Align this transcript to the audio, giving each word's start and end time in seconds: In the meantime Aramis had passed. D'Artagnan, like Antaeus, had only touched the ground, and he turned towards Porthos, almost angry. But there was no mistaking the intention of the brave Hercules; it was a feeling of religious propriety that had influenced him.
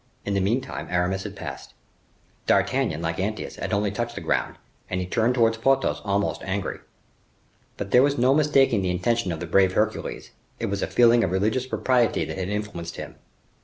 In 0.25 0.33
the 0.33 0.39
meantime 0.39 0.87
Aramis 0.89 1.25
had 1.25 1.35
passed. 1.35 1.75
D'Artagnan, 2.47 3.03
like 3.03 3.19
Antaeus, 3.19 3.57
had 3.57 3.71
only 3.71 3.91
touched 3.91 4.15
the 4.15 4.21
ground, 4.21 4.55
and 4.89 4.99
he 4.99 5.05
turned 5.05 5.35
towards 5.35 5.57
Porthos, 5.57 6.01
almost 6.03 6.41
angry. 6.43 6.79
But 7.77 7.91
there 7.91 8.01
was 8.01 8.17
no 8.17 8.33
mistaking 8.33 8.81
the 8.81 8.89
intention 8.89 9.31
of 9.31 9.39
the 9.39 9.45
brave 9.45 9.73
Hercules; 9.73 10.31
it 10.59 10.65
was 10.71 10.81
a 10.81 10.87
feeling 10.87 11.23
of 11.23 11.29
religious 11.29 11.67
propriety 11.67 12.25
that 12.25 12.37
had 12.39 12.49
influenced 12.49 12.95
him. 12.95 13.17